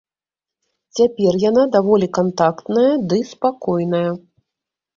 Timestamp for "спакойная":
3.35-4.05